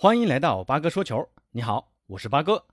[0.00, 1.28] 欢迎来到八哥说球。
[1.50, 2.64] 你好，我是八哥。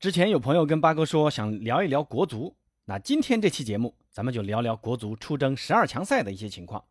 [0.00, 6.84] 之前有朋友跟八哥说想聊一聊国足，那今天这期节目咱们就聊聊国足出征十二强赛的一些情况。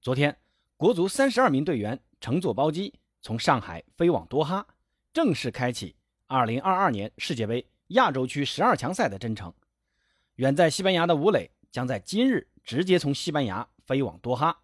[0.00, 0.34] 昨天，
[0.78, 4.66] 国足三十二名队员乘坐包机从上海飞往多哈，
[5.12, 5.94] 正式开启
[6.26, 9.52] 二零二二年世界杯亚洲区十二强赛的征程。
[10.36, 14.62] 远在西班牙的吴磊将在今日直接从西班牙飞往多哈。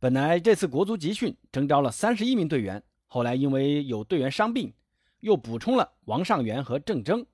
[0.00, 2.82] 本来这次国足集训征召了三十一名队员。
[3.08, 4.72] 后来因为有队员伤病，
[5.20, 7.24] 又补充了王上元和郑铮，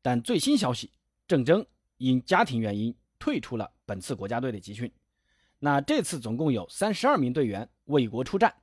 [0.00, 0.90] 但最新消息，
[1.28, 1.64] 郑铮
[1.98, 4.90] 因家庭原因退出了本次国家队的集训。
[5.58, 8.54] 那这次总共有三十二名队员为国出战，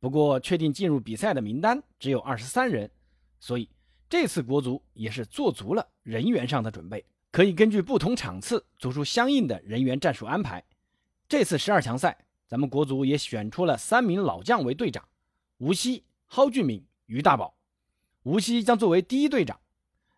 [0.00, 2.90] 不过确定进入比赛的名单只有二十三人，
[3.38, 3.70] 所以
[4.10, 10.64] 这次国足也是做足了人员上的准备，可以根据不同场次做出相应的人员战术安排。
[11.28, 15.08] 这次十二强赛，咱们国足也选出了三名老将为队长。
[15.58, 17.54] 吴曦、蒿俊闵、于大宝，
[18.24, 19.60] 吴曦将作为第一队长。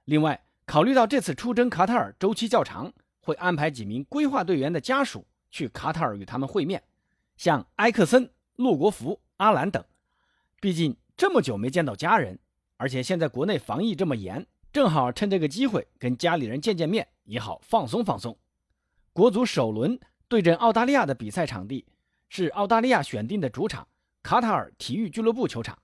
[0.06, 6.82] 另外，考虑到这次出征卡塔尔周期较长，会安排几名规划队员的家属去卡塔尔与他们会面，
[7.36, 9.84] 像埃克森、洛国福、阿兰等。
[10.58, 12.38] 毕竟这么久没见到家人，
[12.78, 18.38] 而且现在国内防疫这么严，正好趁这个机会跟家里人见见面，也好放松放松。
[19.12, 21.84] 国足首轮对阵澳大利亚的比赛场地
[22.30, 23.86] 是澳大利亚选定的主场。
[24.26, 25.78] 卡塔尔体育俱乐部球场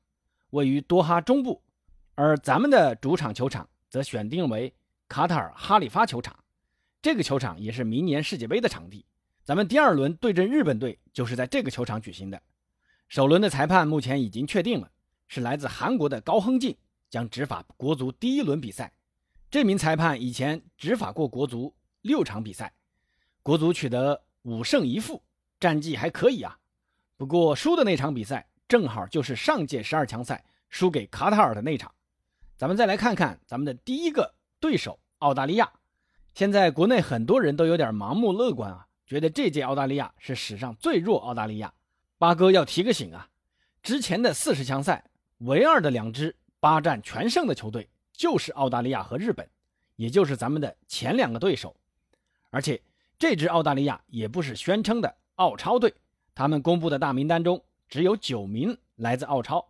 [0.50, 1.62] 位于多哈中部，
[2.16, 4.74] 而咱们的主场球场则选定为
[5.06, 6.36] 卡塔尔哈里发球场。
[7.00, 9.06] 这个球场也是明年世界杯的场地。
[9.44, 12.42] 咱们第二轮对阵日本队就是在这个球场举行的。
[13.06, 14.90] 首轮的裁判目前已经确定了，
[15.28, 16.76] 是来自韩国的高亨进
[17.08, 18.92] 将执法国足第一轮比赛。
[19.52, 22.74] 这名裁判以前执法过国足六场比赛，
[23.40, 25.22] 国足取得五胜一负，
[25.60, 26.58] 战绩还可以啊。
[27.22, 31.94] 不过输的那场比赛正好就是上届十二强赛输给卡塔尔的那场。
[32.56, 35.70] 咱们再来看看咱们的第一个对手澳大利亚。
[36.34, 41.72] 现在国内很多人都有点盲目乐观啊，觉得这届澳大利亚是史上最弱澳大利亚。
[42.18, 43.28] 八哥要提个醒啊，
[43.84, 45.04] 之前的四十强赛
[45.38, 49.48] 唯二的两支八战全胜的球队就是澳大利亚和日本，
[49.94, 51.76] 也就是咱们的前两个对手。
[52.50, 52.82] 而且
[53.16, 55.94] 这支澳大利亚也不是宣称的澳超队。
[56.34, 59.66] 他们公布的大名单中只有九名来自澳超，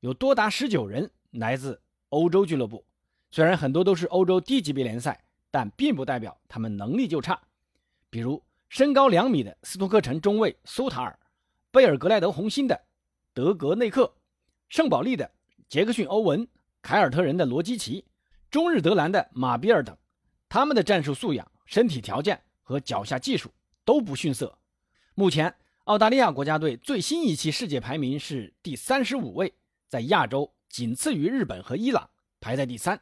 [0.00, 1.80] 有多达十九人来自
[2.10, 2.84] 欧洲俱乐部。
[3.30, 7.40] 虽然很多都是欧洲低级别联赛，但并不代表他们能力就差。
[8.10, 11.18] 比如身高两米的斯托克城中卫苏塔尔，
[11.70, 12.78] 贝尔格莱德红星的
[13.32, 14.14] 德格内克，
[14.68, 15.30] 圣保利的
[15.66, 16.46] 杰克逊欧文，
[16.82, 18.04] 凯尔特人的罗基奇，
[18.50, 19.96] 中日德兰的马比尔等，
[20.50, 23.50] 他们的战术素养、身体条件和脚下技术
[23.82, 24.58] 都不逊色。
[25.14, 25.54] 目前。
[25.84, 29.52] 澳大利亚国家队最新一期世界排名是第三十五位，
[29.88, 32.08] 在亚洲仅次于日本和伊朗，
[32.40, 33.00] 排在第三。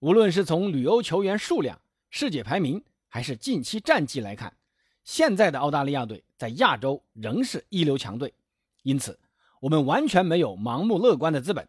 [0.00, 4.54] 无论是从旅欧球员数量、世界排名，还是近期战绩来看，
[5.02, 8.34] 现在的澳大利亚队在亚洲仍是一流强队。
[8.82, 9.18] 因此，
[9.60, 11.66] 我们完全没有盲目乐观的资本。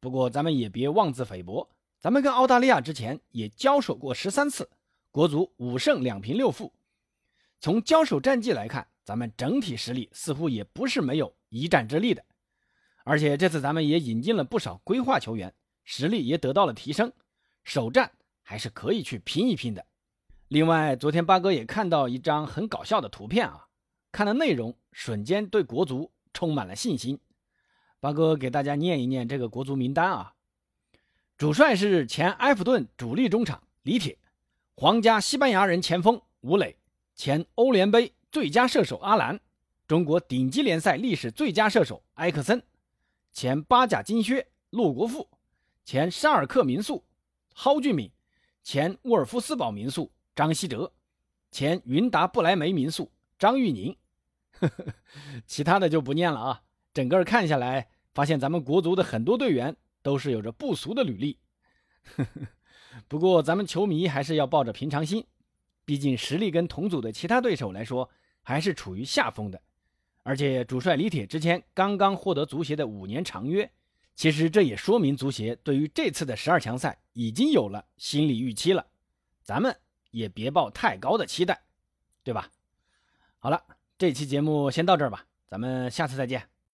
[0.00, 1.68] 不过，咱们也别妄自菲薄，
[2.00, 4.70] 咱们跟澳大利亚之前也交手过十三次，
[5.10, 6.72] 国足五胜两平六负。
[7.60, 12.24] 从交手战绩来看，咱们整体实力似乎也不是没有一战之力的，
[13.04, 15.54] 而且这次咱们也引进了不少规划球员，
[15.84, 17.12] 实力也得到了提升，
[17.64, 18.10] 首战
[18.42, 19.84] 还是可以去拼一拼的。
[20.48, 23.66] 另外，昨天八哥也看到一张很搞笑的图片啊，
[24.10, 27.20] 看的内容瞬间对国足充满了信心。
[28.00, 30.34] 八哥给大家念一念这个国足名单啊，
[31.36, 34.16] 主帅是前埃弗顿主力中场李铁，
[34.74, 36.78] 皇家西班牙人前锋吴磊，
[37.14, 38.14] 前欧联杯。
[38.34, 39.38] 最佳射手阿兰，
[39.86, 42.60] 中国顶级联赛历史最佳射手埃克森，
[43.30, 45.30] 前八甲金靴洛国富，
[45.84, 47.04] 前沙尔克民宿
[47.54, 48.10] 蒿俊闵，
[48.64, 50.92] 前沃尔夫斯堡民宿张稀哲，
[51.52, 53.08] 前云达不莱梅民宿
[53.38, 53.96] 张玉宁。
[55.46, 56.62] 其他的就不念了啊。
[56.92, 61.38] 整个看下来，发现咱们国足的很多队员都是有着不俗的履历。
[63.06, 65.24] 不过咱们球迷还是要抱着平常心，
[65.84, 68.10] 毕竟实力跟同组的其他对手来说。
[68.44, 69.60] 还是处于下风的，
[70.22, 73.68] 而且主帅李铁之前刚刚获得足协的五年长约，
[74.14, 78.86] 其实这也说明足协对于这次的十二强赛已经有了心理预期了，
[79.42, 79.76] 咱们
[80.12, 81.60] 也别抱太高的期待，
[82.22, 82.48] 对吧？
[83.38, 83.60] 好了，
[83.98, 86.53] 这期节目先到这儿吧，咱们下次再见。